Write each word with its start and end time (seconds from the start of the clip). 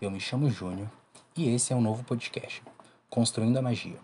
eu 0.00 0.10
me 0.10 0.18
chamo 0.18 0.50
Júnior 0.50 0.90
e 1.36 1.48
esse 1.48 1.72
é 1.72 1.76
um 1.76 1.80
novo 1.80 2.02
podcast, 2.02 2.60
Construindo 3.08 3.56
a 3.56 3.62
Magia, 3.62 4.00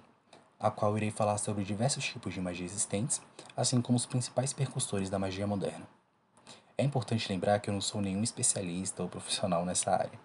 a 0.60 0.70
qual 0.70 0.96
irei 0.96 1.10
falar 1.10 1.38
sobre 1.38 1.64
diversos 1.64 2.04
tipos 2.04 2.32
de 2.32 2.40
magia 2.40 2.66
existentes, 2.66 3.20
assim 3.56 3.80
como 3.80 3.96
os 3.96 4.06
principais 4.06 4.52
percussores 4.52 5.10
da 5.10 5.18
magia 5.18 5.44
moderna. 5.44 5.88
É 6.78 6.84
importante 6.84 7.28
lembrar 7.28 7.58
que 7.58 7.68
eu 7.68 7.74
não 7.74 7.80
sou 7.80 8.00
nenhum 8.00 8.22
especialista 8.22 9.02
ou 9.02 9.08
profissional 9.08 9.64
nessa 9.64 9.90
área, 9.90 10.20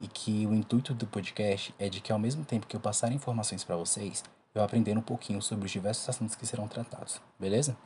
e 0.00 0.06
que 0.06 0.46
o 0.46 0.54
intuito 0.54 0.94
do 0.94 1.08
podcast 1.08 1.74
é 1.76 1.88
de 1.88 2.00
que 2.00 2.12
ao 2.12 2.20
mesmo 2.20 2.44
tempo 2.44 2.68
que 2.68 2.76
eu 2.76 2.80
passar 2.80 3.10
informações 3.10 3.64
para 3.64 3.74
vocês, 3.74 4.22
eu 4.54 4.62
aprender 4.62 4.96
um 4.96 5.02
pouquinho 5.02 5.42
sobre 5.42 5.66
os 5.66 5.72
diversos 5.72 6.08
assuntos 6.08 6.36
que 6.36 6.46
serão 6.46 6.68
tratados, 6.68 7.20
beleza? 7.36 7.76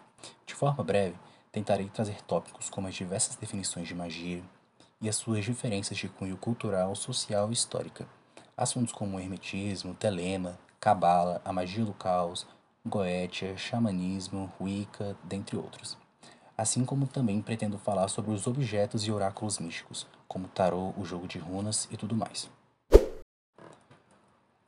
De 0.44 0.54
forma 0.54 0.85
breve, 0.85 1.17
tentarei 1.50 1.89
trazer 1.89 2.21
tópicos 2.21 2.68
como 2.68 2.86
as 2.86 2.94
diversas 2.94 3.35
definições 3.36 3.89
de 3.89 3.94
magia, 3.94 4.43
e 5.03 5.09
as 5.09 5.17
suas 5.17 5.45
diferenças 5.45 5.99
de 5.99 6.09
cunho 6.09 6.37
cultural, 6.37 6.95
social 6.95 7.51
e 7.51 7.53
histórica. 7.53 8.07
Assuntos 8.57 8.93
como 8.93 9.19
hermetismo, 9.19 9.95
telema, 9.95 10.57
cabala, 10.79 11.43
a 11.45 11.53
magia 11.53 11.85
do 11.85 11.93
caos, 11.93 12.47
goetia, 12.87 13.57
xamanismo, 13.57 14.51
wicca, 14.61 15.17
dentre 15.25 15.57
outros. 15.57 15.99
Assim 16.57 16.85
como 16.85 17.09
também 17.09 17.43
pretendo 17.43 17.79
falar 17.79 18.07
sobre 18.07 18.31
os 18.31 18.47
objetos 18.47 19.05
e 19.05 19.11
oráculos 19.11 19.59
místicos, 19.59 20.07
como 20.29 20.47
tarô, 20.47 20.95
o 20.97 21.05
jogo 21.05 21.27
de 21.27 21.39
runas 21.39 21.89
e 21.91 21.97
tudo 21.97 22.14
mais. 22.14 22.49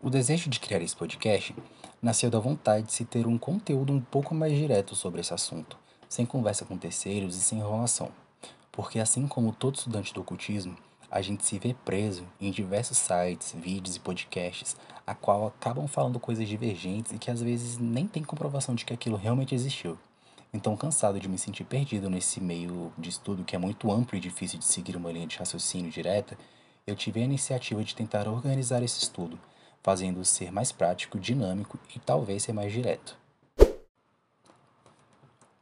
O 0.00 0.10
desejo 0.10 0.50
de 0.50 0.58
criar 0.58 0.82
esse 0.82 0.96
podcast 0.96 1.54
nasceu 2.02 2.28
da 2.28 2.40
vontade 2.40 2.86
de 2.86 2.92
se 2.92 3.04
ter 3.04 3.26
um 3.26 3.38
conteúdo 3.38 3.92
um 3.92 4.00
pouco 4.00 4.34
mais 4.34 4.52
direto 4.52 4.96
sobre 4.96 5.20
esse 5.20 5.32
assunto, 5.32 5.78
sem 6.08 6.26
conversa 6.26 6.64
com 6.64 6.76
terceiros 6.76 7.36
e 7.36 7.40
sem 7.40 7.58
enrolação 7.58 8.10
porque 8.74 8.98
assim 8.98 9.28
como 9.28 9.52
todo 9.52 9.76
estudante 9.76 10.12
do 10.12 10.20
ocultismo, 10.20 10.76
a 11.08 11.22
gente 11.22 11.46
se 11.46 11.60
vê 11.60 11.76
preso 11.84 12.26
em 12.40 12.50
diversos 12.50 12.98
sites, 12.98 13.54
vídeos 13.56 13.94
e 13.94 14.00
podcasts, 14.00 14.76
a 15.06 15.14
qual 15.14 15.46
acabam 15.46 15.86
falando 15.86 16.18
coisas 16.18 16.48
divergentes 16.48 17.12
e 17.12 17.18
que 17.18 17.30
às 17.30 17.40
vezes 17.40 17.78
nem 17.78 18.08
tem 18.08 18.24
comprovação 18.24 18.74
de 18.74 18.84
que 18.84 18.92
aquilo 18.92 19.16
realmente 19.16 19.54
existiu. 19.54 19.96
Então, 20.52 20.76
cansado 20.76 21.20
de 21.20 21.28
me 21.28 21.38
sentir 21.38 21.62
perdido 21.62 22.10
nesse 22.10 22.40
meio 22.40 22.92
de 22.98 23.10
estudo 23.10 23.44
que 23.44 23.54
é 23.54 23.58
muito 23.60 23.92
amplo 23.92 24.18
e 24.18 24.20
difícil 24.20 24.58
de 24.58 24.64
seguir 24.64 24.96
uma 24.96 25.12
linha 25.12 25.28
de 25.28 25.36
raciocínio 25.36 25.90
direta, 25.90 26.36
eu 26.84 26.96
tive 26.96 27.20
a 27.20 27.24
iniciativa 27.24 27.84
de 27.84 27.94
tentar 27.94 28.26
organizar 28.26 28.82
esse 28.82 28.98
estudo, 28.98 29.38
fazendo-o 29.84 30.24
ser 30.24 30.50
mais 30.50 30.72
prático, 30.72 31.16
dinâmico 31.16 31.78
e 31.94 32.00
talvez 32.00 32.42
ser 32.42 32.52
mais 32.52 32.72
direto. 32.72 33.23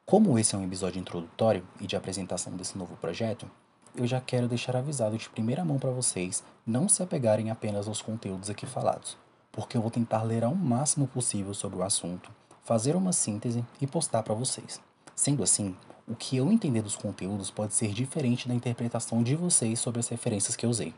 Como 0.05 0.39
esse 0.39 0.55
é 0.55 0.59
um 0.59 0.65
episódio 0.65 1.01
introdutório 1.01 1.67
e 1.81 1.87
de 1.87 1.97
apresentação 1.97 2.55
desse 2.55 2.77
novo 2.77 2.97
projeto, 2.97 3.49
eu 3.95 4.07
já 4.07 4.21
quero 4.21 4.49
deixar 4.49 4.77
avisado 4.77 5.17
de 5.17 5.31
primeira 5.31 5.65
mão 5.65 5.79
para 5.79 5.91
vocês 5.91 6.43
não 6.67 6.89
se 6.89 7.03
apegarem 7.03 7.51
apenas 7.51 7.89
aos 7.89 8.03
conteúdos 8.03 8.51
aqui 8.51 8.67
falados, 8.67 9.17
porque 9.51 9.77
eu 9.77 9.81
vou 9.81 9.91
tentar 9.91 10.23
ler 10.23 10.45
ao 10.45 10.55
máximo 10.55 11.07
possível 11.07 11.55
sobre 11.55 11.79
o 11.79 11.83
assunto, 11.83 12.31
fazer 12.63 12.97
uma 12.97 13.13
síntese 13.13 13.65
e 13.81 13.87
postar 13.87 14.23
para 14.23 14.35
vocês. 14.35 14.81
Sendo 15.15 15.43
assim, 15.43 15.75
o 16.07 16.15
que 16.15 16.37
eu 16.37 16.51
entender 16.51 16.83
dos 16.83 16.97
conteúdos 16.97 17.51
pode 17.51 17.73
ser 17.73 17.93
diferente 17.93 18.49
da 18.49 18.55
interpretação 18.55 19.23
de 19.23 19.37
vocês 19.37 19.79
sobre 19.79 20.01
as 20.01 20.09
referências 20.09 20.57
que 20.57 20.67
eu 20.67 20.71
usei. 20.71 20.93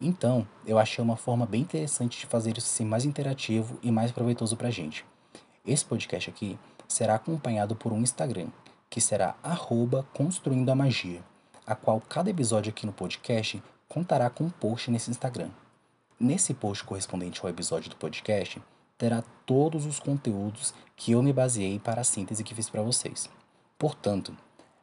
Então, 0.00 0.46
eu 0.66 0.78
achei 0.78 1.02
uma 1.02 1.16
forma 1.16 1.46
bem 1.46 1.62
interessante 1.62 2.20
de 2.20 2.26
fazer 2.26 2.56
isso 2.56 2.68
ser 2.68 2.84
mais 2.84 3.04
interativo 3.04 3.78
e 3.82 3.90
mais 3.90 4.12
proveitoso 4.12 4.56
para 4.56 4.68
a 4.68 4.70
gente. 4.70 5.04
Esse 5.66 5.84
podcast 5.84 6.30
aqui 6.30 6.58
será 6.88 7.16
acompanhado 7.16 7.76
por 7.76 7.92
um 7.92 8.00
Instagram, 8.00 8.48
que 8.88 8.98
será 8.98 9.36
Construindo 10.14 10.70
a 10.70 10.74
Magia, 10.74 11.22
a 11.66 11.74
qual 11.74 12.00
cada 12.00 12.30
episódio 12.30 12.70
aqui 12.70 12.86
no 12.86 12.94
podcast 12.94 13.62
contará 13.86 14.30
com 14.30 14.44
um 14.44 14.50
post 14.50 14.90
nesse 14.90 15.10
Instagram. 15.10 15.50
Nesse 16.18 16.54
post 16.54 16.82
correspondente 16.84 17.40
ao 17.42 17.50
episódio 17.50 17.90
do 17.90 17.96
podcast, 17.96 18.60
terá 18.96 19.22
todos 19.44 19.84
os 19.84 20.00
conteúdos 20.00 20.72
que 20.96 21.12
eu 21.12 21.22
me 21.22 21.32
baseei 21.32 21.78
para 21.78 22.00
a 22.00 22.04
síntese 22.04 22.42
que 22.42 22.54
fiz 22.54 22.70
para 22.70 22.82
vocês. 22.82 23.28
Portanto, 23.78 24.34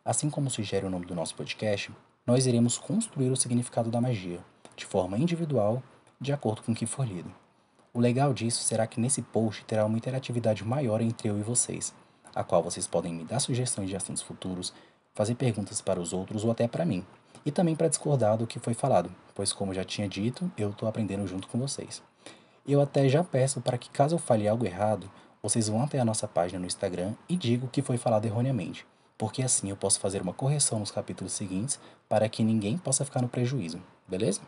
assim 0.06 0.30
como 0.30 0.50
sugere 0.50 0.86
o 0.86 0.92
nome 0.92 1.08
do 1.08 1.16
nosso 1.16 1.34
podcast, 1.34 1.92
nós 2.26 2.46
iremos 2.46 2.78
construir 2.78 3.32
o 3.32 3.36
significado 3.36 3.90
da 3.90 4.00
magia, 4.00 4.40
de 4.76 4.86
forma 4.86 5.18
individual, 5.18 5.82
de 6.22 6.32
acordo 6.32 6.62
com 6.62 6.72
o 6.72 6.76
que 6.76 6.86
for 6.86 7.06
lido. 7.08 7.34
O 7.97 8.00
legal 8.00 8.31
disso 8.31 8.62
será 8.63 8.85
que 8.85 9.00
nesse 9.00 9.24
post 9.24 9.66
terá 9.66 9.84
uma 9.84 9.97
interatividade 9.97 10.63
maior 10.63 11.02
entre 11.02 11.30
eu 11.30 11.40
e 11.40 11.41
vocês, 11.41 11.96
a 12.35 12.44
qual 12.44 12.62
vocês 12.62 12.85
podem 12.85 13.12
me 13.12 13.25
dar 13.25 13.40
sugestões 13.40 13.90
de 13.90 13.96
assuntos 13.96 14.22
futuros, 14.22 14.72
fazer 15.16 15.34
perguntas 15.34 15.81
para 15.81 16.00
os 16.00 16.13
outros 16.13 16.44
ou 16.44 16.52
até 16.52 16.68
para 16.68 16.86
mim, 16.86 17.03
e 17.44 17.50
também 17.50 17.75
para 17.75 17.88
discordar 17.88 18.38
do 18.38 18.46
que 18.46 18.59
foi 18.59 18.75
falado, 18.75 19.09
pois, 19.34 19.52
como 19.52 19.74
já 19.74 19.84
tinha 19.84 20.07
dito, 20.07 20.52
eu 20.56 20.69
estou 20.69 20.88
aprendendo 20.88 21.25
junto 21.25 21.47
com 21.47 21.57
vocês. 21.57 22.03
Eu 22.68 22.80
até 22.81 23.09
já 23.09 23.24
peço 23.24 23.62
para 23.62 23.80
que, 23.80 23.90
caso 23.90 24.13
eu 24.13 24.19
fale 24.19 24.47
algo 24.47 24.63
errado, 24.63 25.09
vocês 25.41 25.68
vão 25.68 25.81
até 25.81 26.00
a 26.00 26.06
nossa 26.06 26.28
página 26.28 26.59
no 26.59 26.68
Instagram 26.68 27.16
e 27.28 27.36
digam 27.36 27.68
que 27.68 27.81
foi 27.81 27.97
falado 27.97 28.25
erroneamente, 28.25 28.86
porque 29.18 29.41
assim 29.41 29.72
eu 29.72 29.75
posso 29.75 30.00
fazer 30.00 30.22
uma 30.22 30.34
correção 30.34 30.78
nos 30.78 30.91
capítulos 30.91 31.34
seguintes 31.34 31.80
para 32.07 32.30
que 32.30 32.44
ninguém 32.44 32.78
possa 32.78 33.03
ficar 33.03 33.24
no 33.24 33.28
prejuízo, 33.28 33.81
beleza? 34.07 34.41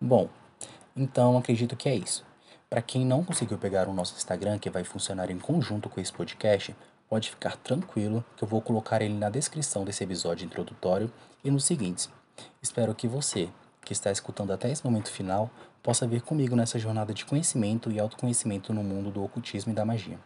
Bom, 0.00 0.28
então 1.00 1.38
acredito 1.38 1.74
que 1.74 1.88
é 1.88 1.94
isso. 1.94 2.24
Para 2.68 2.82
quem 2.82 3.04
não 3.04 3.24
conseguiu 3.24 3.56
pegar 3.56 3.88
o 3.88 3.94
nosso 3.94 4.14
Instagram, 4.16 4.58
que 4.58 4.70
vai 4.70 4.84
funcionar 4.84 5.30
em 5.30 5.38
conjunto 5.38 5.88
com 5.88 6.00
esse 6.00 6.12
podcast, 6.12 6.76
pode 7.08 7.30
ficar 7.30 7.56
tranquilo 7.56 8.24
que 8.36 8.44
eu 8.44 8.48
vou 8.48 8.60
colocar 8.60 9.02
ele 9.02 9.14
na 9.14 9.30
descrição 9.30 9.82
desse 9.82 10.04
episódio 10.04 10.44
introdutório 10.44 11.10
e 11.42 11.50
nos 11.50 11.64
seguintes. 11.64 12.10
Espero 12.62 12.94
que 12.94 13.08
você, 13.08 13.48
que 13.84 13.92
está 13.92 14.12
escutando 14.12 14.52
até 14.52 14.70
esse 14.70 14.84
momento 14.84 15.10
final, 15.10 15.50
possa 15.82 16.06
vir 16.06 16.20
comigo 16.20 16.54
nessa 16.54 16.78
jornada 16.78 17.14
de 17.14 17.24
conhecimento 17.24 17.90
e 17.90 17.98
autoconhecimento 17.98 18.72
no 18.72 18.84
mundo 18.84 19.10
do 19.10 19.24
ocultismo 19.24 19.72
e 19.72 19.74
da 19.74 19.84
magia. 19.84 20.18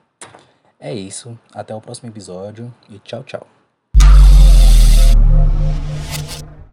É 0.78 0.92
isso, 0.92 1.38
até 1.54 1.74
o 1.74 1.80
próximo 1.80 2.10
episódio 2.10 2.74
e 2.90 2.98
tchau, 2.98 3.22
tchau. 3.22 3.63